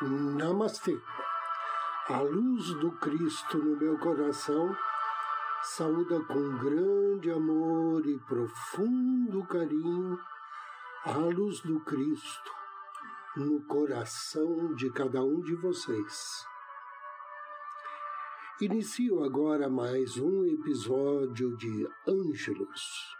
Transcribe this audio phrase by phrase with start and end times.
[0.00, 0.96] Namastê.
[2.06, 4.72] A luz do Cristo no meu coração
[5.60, 10.16] saúda com grande amor e profundo carinho
[11.04, 12.50] a luz do Cristo
[13.36, 16.46] no coração de cada um de vocês.
[18.60, 23.16] Inicio agora mais um episódio de Ângelos.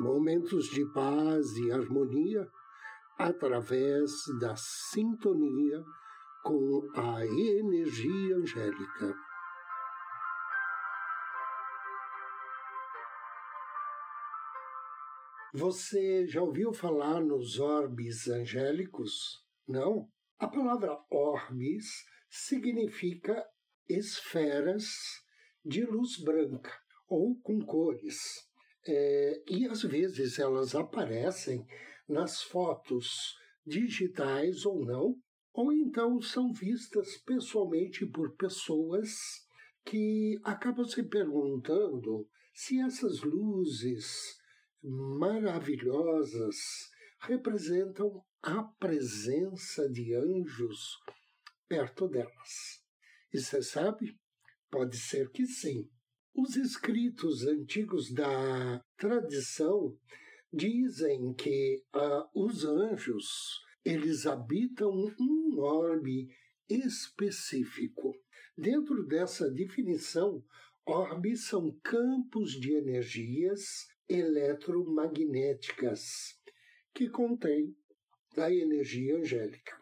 [0.00, 2.50] Momentos de paz e harmonia
[3.22, 5.84] através da sintonia
[6.42, 9.14] com a energia angélica.
[15.54, 19.44] Você já ouviu falar nos orbes angélicos?
[19.68, 20.08] Não?
[20.38, 21.84] A palavra orbes
[22.28, 23.46] significa
[23.88, 24.84] esferas
[25.64, 26.72] de luz branca
[27.06, 28.16] ou com cores.
[28.84, 31.64] É, e às vezes elas aparecem
[32.12, 33.34] nas fotos
[33.66, 35.16] digitais ou não,
[35.52, 39.10] ou então são vistas pessoalmente por pessoas
[39.84, 44.38] que acabam se perguntando se essas luzes
[44.82, 46.56] maravilhosas
[47.20, 50.98] representam a presença de anjos
[51.68, 52.82] perto delas.
[53.32, 54.18] E você sabe?
[54.70, 55.88] Pode ser que sim.
[56.34, 59.96] Os escritos antigos da tradição
[60.52, 66.28] dizem que uh, os anjos eles habitam um orbe
[66.68, 68.14] específico.
[68.56, 70.44] Dentro dessa definição,
[70.86, 76.38] orbes são campos de energias eletromagnéticas
[76.94, 77.76] que contêm
[78.36, 79.76] a energia angélica.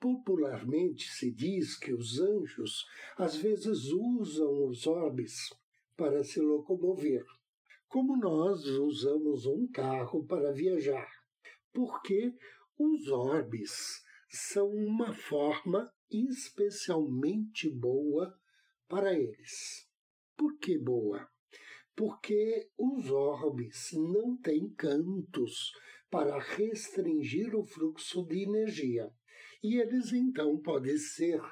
[0.00, 2.84] Popularmente se diz que os anjos
[3.16, 5.50] às vezes usam os orbes
[5.96, 7.24] para se locomover,
[7.92, 11.06] como nós usamos um carro para viajar,
[11.74, 12.34] porque
[12.78, 18.34] os orbes são uma forma especialmente boa
[18.88, 19.86] para eles.
[20.34, 21.28] Por que boa?
[21.94, 25.70] Porque os orbes não têm cantos
[26.10, 29.12] para restringir o fluxo de energia,
[29.62, 31.42] e eles então podem ser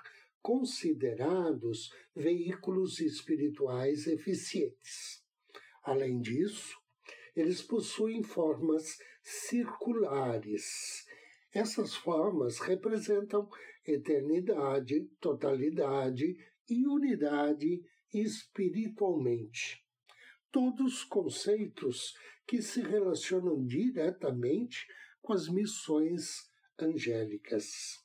[0.40, 5.19] considerados veículos espirituais eficientes.
[5.82, 6.76] Além disso,
[7.34, 11.06] eles possuem formas circulares.
[11.52, 13.48] Essas formas representam
[13.86, 16.36] eternidade, totalidade
[16.68, 17.82] e unidade
[18.12, 19.84] espiritualmente.
[20.52, 22.14] Todos conceitos
[22.46, 24.86] que se relacionam diretamente
[25.22, 27.98] com as missões angélicas.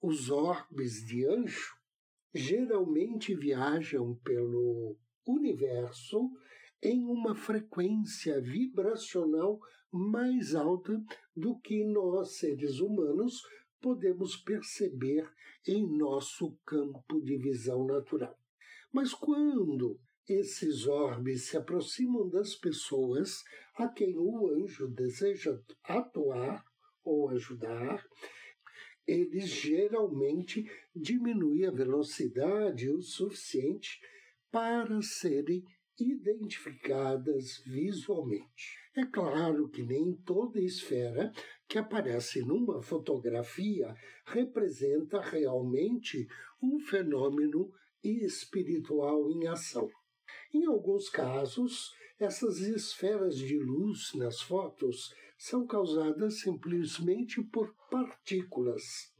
[0.00, 1.76] Os orbes de anjo
[2.32, 4.96] geralmente viajam pelo
[5.26, 6.30] universo
[6.84, 9.58] em uma frequência vibracional
[9.90, 11.02] mais alta
[11.34, 13.42] do que nós, seres humanos,
[13.80, 15.26] podemos perceber
[15.66, 18.38] em nosso campo de visão natural.
[18.92, 23.42] Mas quando esses orbes se aproximam das pessoas
[23.76, 26.64] a quem o anjo deseja atuar
[27.02, 28.06] ou ajudar,
[29.06, 34.00] eles geralmente diminuem a velocidade o suficiente
[34.50, 35.64] para serem
[35.98, 38.78] identificadas visualmente.
[38.96, 41.32] É claro que nem toda esfera
[41.68, 43.94] que aparece numa fotografia
[44.26, 46.26] representa realmente
[46.62, 47.72] um fenômeno
[48.02, 49.90] espiritual em ação.
[50.52, 59.12] Em alguns casos, essas esferas de luz nas fotos são causadas simplesmente por partículas,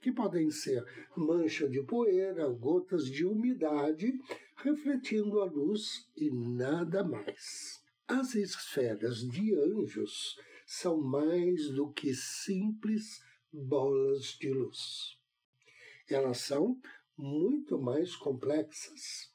[0.00, 0.84] que podem ser
[1.16, 4.12] mancha de poeira, gotas de umidade,
[4.56, 7.82] refletindo a luz e nada mais.
[8.06, 15.18] As esferas de anjos são mais do que simples bolas de luz.
[16.08, 16.80] Elas são
[17.16, 19.32] muito mais complexas.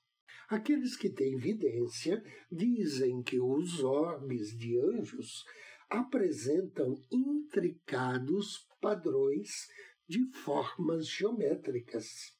[0.47, 5.45] Aqueles que têm evidência dizem que os orbes de anjos
[5.89, 9.67] apresentam intricados padrões
[10.07, 12.35] de formas geométricas,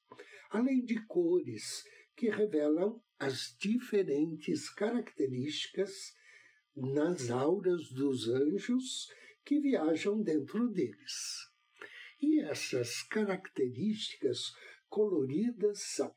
[0.50, 1.84] além de cores
[2.20, 6.14] que revelam as diferentes características
[6.76, 9.08] nas auras dos anjos
[9.46, 11.48] que viajam dentro deles.
[12.22, 14.52] E essas características
[14.90, 16.14] coloridas são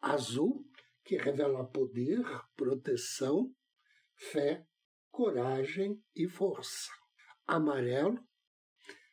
[0.00, 0.66] azul,
[1.04, 2.24] que revela poder,
[2.56, 3.54] proteção,
[4.16, 4.66] fé,
[5.10, 6.90] coragem e força.
[7.46, 8.18] Amarelo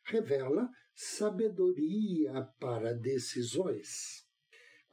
[0.06, 4.21] revela sabedoria para decisões.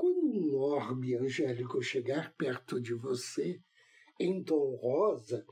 [0.01, 3.61] Quando um orbe angélico chegar perto de você,
[4.17, 5.45] em tom rosa,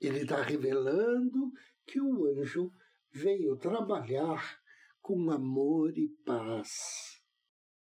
[0.00, 1.52] ele está revelando
[1.86, 2.72] que o anjo
[3.12, 4.60] veio trabalhar
[5.00, 7.22] com amor e paz.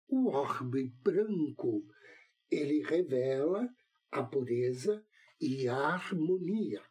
[0.06, 1.82] O orbe branco,
[2.50, 3.66] ele revela
[4.10, 5.02] a pureza
[5.40, 6.82] e a harmonia.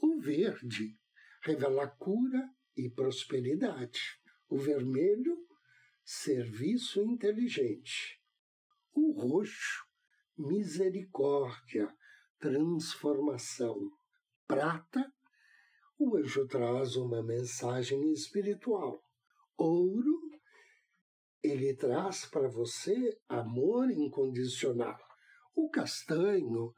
[0.00, 0.98] O verde
[1.42, 4.18] revela cura e prosperidade.
[4.48, 5.36] O vermelho,
[6.02, 8.17] serviço inteligente.
[9.00, 9.84] O roxo,
[10.36, 11.88] misericórdia,
[12.40, 13.92] transformação.
[14.44, 15.14] Prata,
[15.96, 19.00] o anjo traz uma mensagem espiritual.
[19.56, 20.18] Ouro,
[21.40, 24.98] ele traz para você amor incondicional.
[25.54, 26.74] O castanho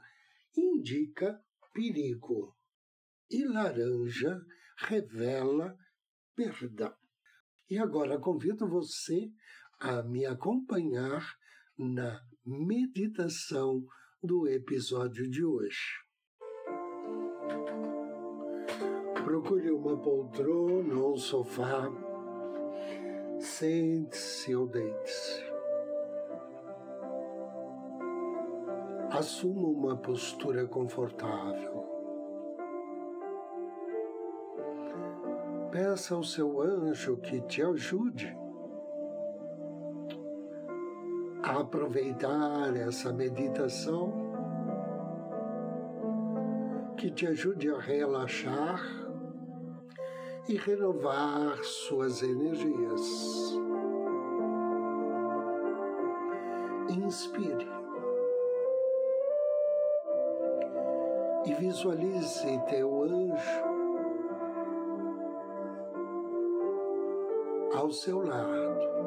[0.54, 2.54] indica perigo.
[3.30, 4.38] E laranja
[4.76, 5.74] revela
[6.36, 6.94] perdão.
[7.70, 9.32] E agora convido você
[9.78, 11.40] a me acompanhar
[11.80, 13.82] na meditação
[14.22, 15.78] do episódio de hoje.
[19.24, 21.90] Procure uma poltrona ou um sofá.
[23.38, 25.42] Sente-se ou deite-se.
[29.10, 31.88] Assuma uma postura confortável.
[35.72, 38.36] Peça ao seu anjo que te ajude
[41.42, 44.12] aproveitar essa meditação,
[46.96, 48.80] que te ajude a relaxar
[50.48, 53.58] e renovar suas energias.
[56.90, 57.68] Inspire.
[61.46, 63.70] E visualize teu anjo
[67.74, 68.99] ao seu lado.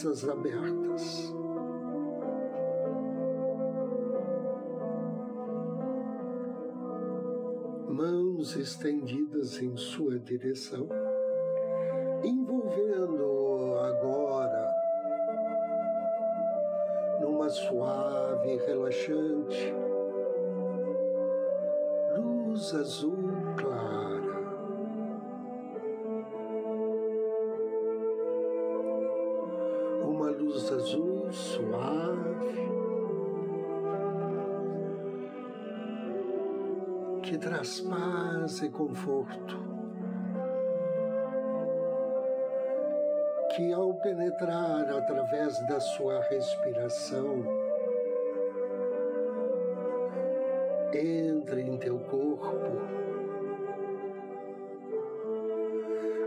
[0.00, 1.30] Asas abertas.
[7.86, 10.88] mãos estendidas em sua direção,
[12.24, 14.74] envolvendo agora
[17.20, 19.74] numa suave e relaxante
[22.16, 23.18] luz azul
[23.58, 23.99] clara.
[37.22, 39.58] Que traz paz e conforto,
[43.54, 47.44] que ao penetrar através da sua respiração,
[50.94, 52.80] entre em teu corpo,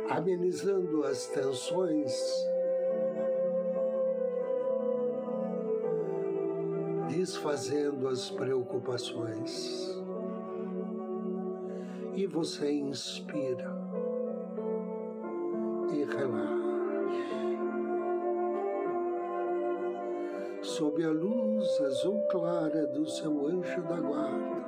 [0.09, 2.47] amenizando as tensões.
[7.09, 10.02] Desfazendo as preocupações
[12.15, 13.75] e você inspira
[15.91, 16.63] e relaxa.
[20.61, 24.63] Sob a luz azul clara do seu anjo da guarda,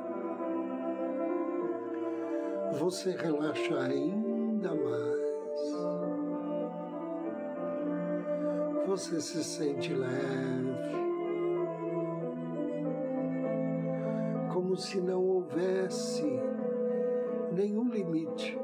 [2.79, 5.25] você relaxa ainda mais.
[8.87, 10.95] Você se sente leve,
[14.51, 16.39] como se não houvesse
[17.55, 18.59] nenhum limite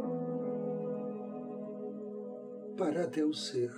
[2.77, 3.71] para teu ser.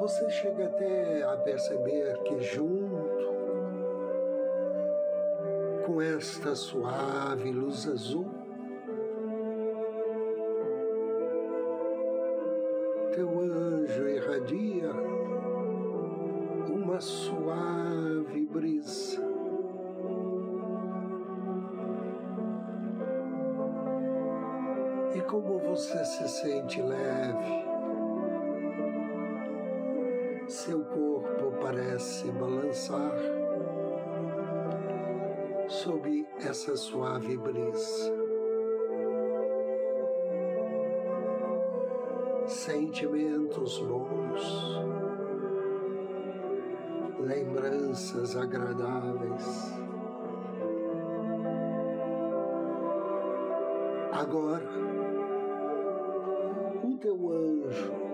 [0.00, 3.28] Você chega até a perceber que, junto
[5.86, 8.37] com esta suave luz azul,
[30.48, 33.14] seu corpo parece balançar
[35.68, 38.16] sob essa suave brisa.
[42.46, 44.88] Sentimentos bons
[47.20, 49.74] lembranças agradáveis.
[54.12, 54.66] Agora,
[56.82, 58.07] o teu anjo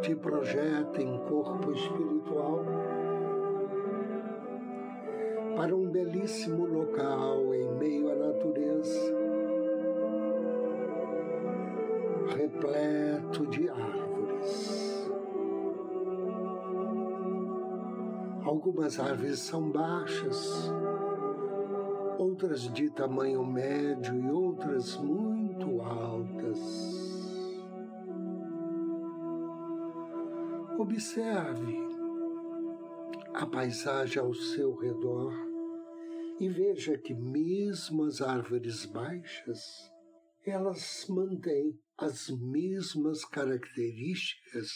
[0.00, 2.64] te projeta em corpo espiritual
[5.56, 9.14] para um belíssimo local em meio à natureza,
[12.36, 15.10] repleto de árvores.
[18.44, 20.72] Algumas árvores são baixas,
[22.18, 27.07] outras de tamanho médio e outras muito altas.
[30.78, 31.76] Observe
[33.34, 35.34] a paisagem ao seu redor
[36.38, 39.60] e veja que mesmo as árvores baixas,
[40.46, 44.70] elas mantêm as mesmas características,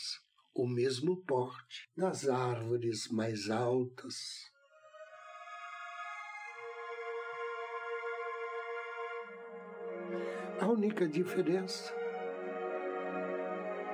[0.53, 4.17] o mesmo porte das árvores mais altas.
[10.61, 11.95] A única diferença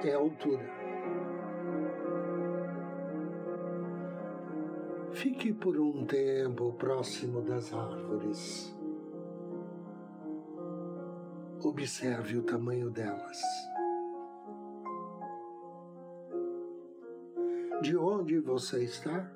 [0.02, 0.77] é a altura.
[5.18, 8.72] Fique por um tempo próximo das árvores.
[11.60, 13.36] Observe o tamanho delas.
[17.82, 19.28] De onde você está?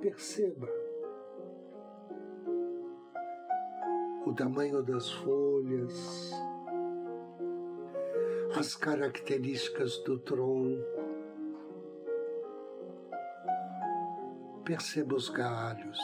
[0.00, 0.66] Perceba
[4.24, 6.32] o tamanho das folhas,
[8.56, 10.93] as características do tronco,
[14.64, 15.98] Perceba os galhos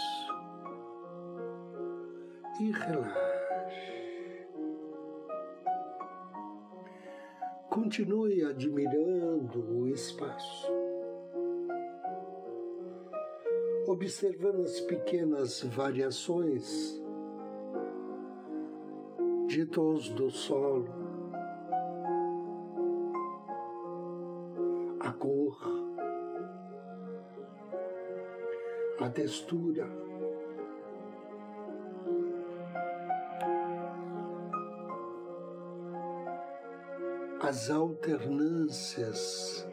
[2.61, 3.31] e relaxe.
[7.71, 10.71] Continue admirando o espaço,
[13.87, 17.01] observando as pequenas variações
[19.47, 20.89] de tons do solo,
[25.01, 25.80] a cor.
[29.11, 29.89] A textura.
[37.43, 39.67] As alternâncias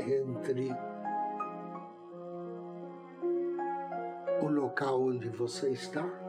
[0.00, 0.74] entre
[4.42, 6.27] o local onde você está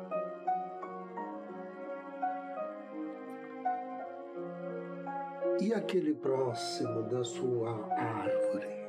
[5.70, 8.80] e aquele próximo da sua árvore.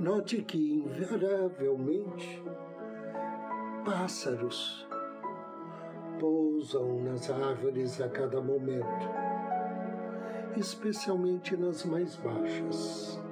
[0.00, 2.42] Note que, invariavelmente,
[3.84, 4.84] pássaros
[6.18, 9.08] pousam nas árvores a cada momento,
[10.56, 13.22] especialmente nas mais baixas.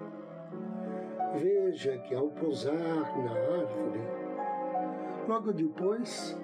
[1.34, 4.00] Veja que, ao pousar na árvore,
[5.26, 6.38] logo depois,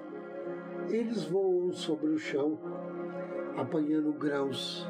[0.89, 2.80] eles voam sobre o chão
[3.57, 4.87] apanhando grãos.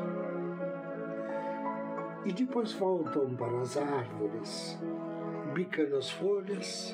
[2.25, 4.79] E depois voltam para as árvores,
[5.53, 6.93] bicando as folhas,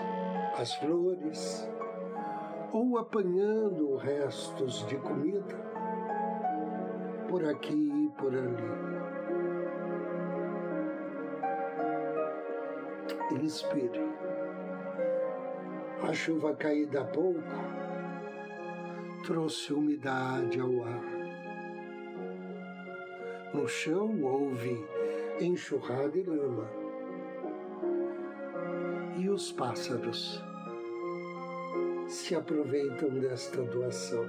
[0.58, 1.70] as flores,
[2.72, 5.56] ou apanhando restos de comida
[7.28, 8.98] por aqui e por ali.
[13.44, 14.08] Inspire.
[16.02, 17.42] A chuva caída há pouco
[19.26, 21.17] trouxe umidade ao ar.
[23.58, 24.86] No chão houve
[25.42, 26.70] enxurrada e lama.
[29.18, 30.40] E os pássaros
[32.08, 34.28] se aproveitam desta doação.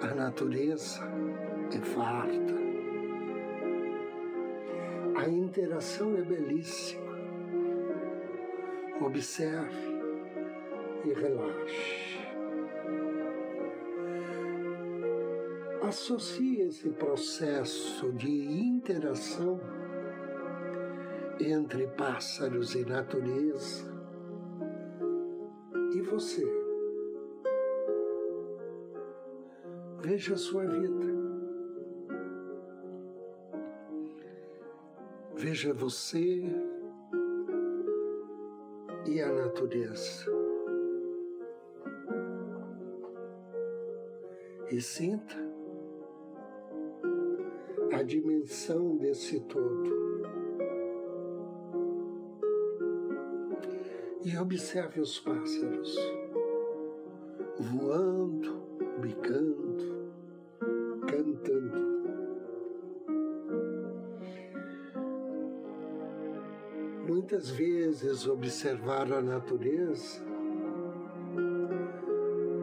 [0.00, 1.00] A natureza
[1.74, 2.54] é farta.
[5.16, 7.18] A interação é belíssima.
[9.00, 9.92] Observe
[11.04, 12.23] e relaxe.
[15.86, 19.60] Associe esse processo de interação
[21.38, 23.92] entre pássaros e natureza
[25.94, 26.46] e você.
[30.00, 31.14] Veja a sua vida.
[35.36, 36.42] Veja você
[39.06, 40.32] e a natureza.
[44.70, 45.43] E sinta
[48.04, 50.04] dimensão desse todo.
[54.24, 55.96] E observe os pássaros
[57.58, 58.62] voando,
[59.00, 60.12] bicando,
[61.06, 61.94] cantando.
[67.06, 70.24] Muitas vezes observar a natureza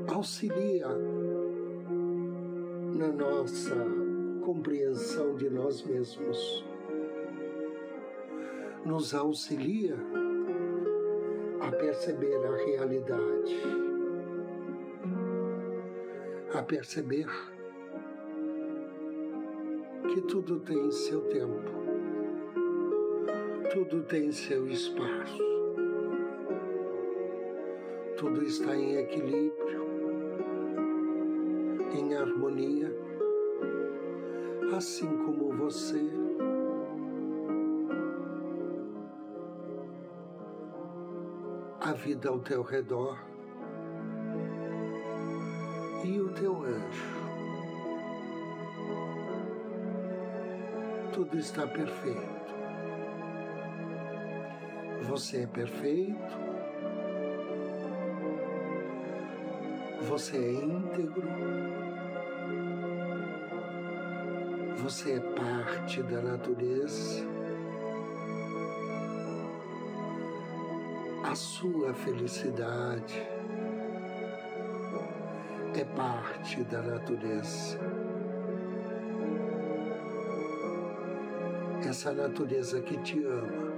[0.07, 0.87] auxilia
[2.95, 4.00] na nossa
[4.41, 6.65] compreensão de nós mesmos.
[8.85, 9.95] Nos auxilia
[11.61, 13.55] a perceber a realidade.
[16.53, 17.27] A perceber
[20.13, 21.71] que tudo tem seu tempo,
[23.71, 25.43] tudo tem seu espaço,
[28.17, 29.85] tudo está em equilíbrio,
[31.97, 32.93] em harmonia,
[34.81, 36.01] assim como você.
[41.79, 43.23] A vida ao teu redor
[46.03, 47.21] e o teu anjo.
[51.13, 52.41] Tudo está perfeito.
[55.03, 56.37] Você é perfeito.
[60.07, 61.90] Você é íntegro.
[64.83, 67.23] Você é parte da natureza.
[71.23, 73.21] A sua felicidade
[75.79, 77.79] é parte da natureza.
[81.87, 83.71] Essa natureza que te ama,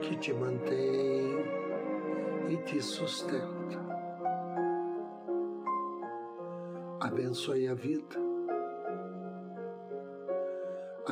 [0.00, 1.44] que te mantém
[2.48, 3.84] e te sustenta.
[7.00, 8.23] Abençoe a vida,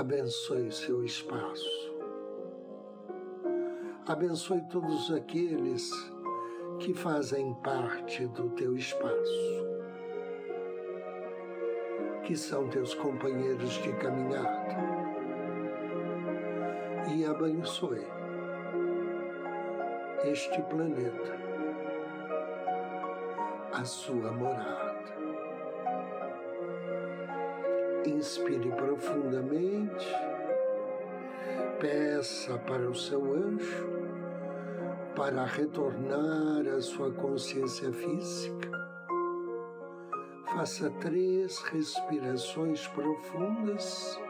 [0.03, 1.95] abençoe seu espaço,
[4.05, 5.89] abençoe todos aqueles
[6.81, 9.65] que fazem parte do teu espaço,
[12.25, 14.77] que são teus companheiros de caminhada,
[17.15, 18.05] e abençoe
[20.25, 21.39] este planeta,
[23.73, 24.92] a sua morada.
[28.05, 30.07] Inspire profundamente,
[31.79, 33.87] peça para o seu anjo
[35.15, 38.71] para retornar à sua consciência física.
[40.47, 44.21] Faça três respirações profundas.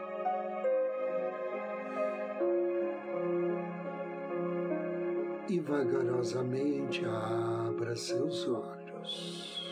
[5.49, 9.62] E vagarosamente abra seus olhos.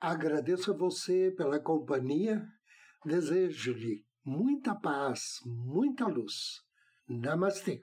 [0.00, 2.42] Agradeço a você pela companhia,
[3.04, 6.62] desejo-lhe muita paz, muita luz
[7.06, 7.80] Namaste.